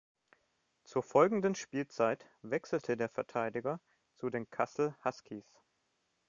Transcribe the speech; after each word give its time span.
Zur 0.83 1.03
folgenden 1.03 1.53
Spielzeit 1.53 2.25
wechselte 2.41 2.97
der 2.97 3.07
Verteidiger 3.07 3.79
zu 4.15 4.31
den 4.31 4.49
Kassel 4.49 4.95
Huskies. 5.05 5.59